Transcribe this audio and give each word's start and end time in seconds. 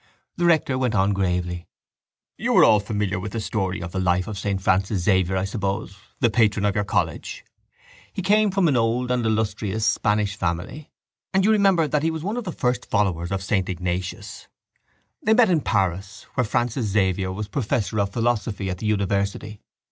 The 0.35 0.45
rector 0.45 0.79
went 0.79 0.95
on 0.95 1.13
gravely: 1.13 1.67
—You 2.35 2.57
are 2.57 2.63
all 2.63 2.79
familiar 2.79 3.19
with 3.19 3.33
the 3.33 3.39
story 3.39 3.81
of 3.83 3.91
the 3.91 3.99
life 3.99 4.25
of 4.25 4.35
saint 4.35 4.63
Francis 4.63 5.03
Xavier, 5.03 5.37
I 5.37 5.45
suppose, 5.45 5.95
the 6.19 6.31
patron 6.31 6.65
of 6.65 6.73
your 6.73 6.83
college. 6.83 7.45
He 8.11 8.23
came 8.23 8.47
of 8.49 8.65
an 8.65 8.75
old 8.75 9.11
and 9.11 9.23
illustrious 9.23 9.85
Spanish 9.85 10.35
family 10.35 10.89
and 11.35 11.45
you 11.45 11.51
remember 11.51 11.87
that 11.87 12.01
he 12.01 12.09
was 12.09 12.23
one 12.23 12.35
of 12.37 12.45
the 12.45 12.51
first 12.51 12.89
followers 12.89 13.31
of 13.31 13.43
saint 13.43 13.69
Ignatius. 13.69 14.47
They 15.21 15.35
met 15.35 15.51
in 15.51 15.61
Paris 15.61 16.25
where 16.33 16.45
Francis 16.45 16.87
Xavier 16.87 17.31
was 17.31 17.47
professor 17.47 17.99
of 17.99 18.11
philosophy 18.11 18.71
at 18.71 18.79
the 18.79 18.87
university. 18.87 19.61